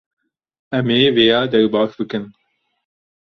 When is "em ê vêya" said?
0.77-1.39